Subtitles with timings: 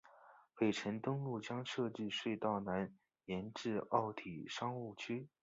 [0.55, 2.91] 北辰东路将设置隧道南
[3.25, 5.29] 延至奥体商务区。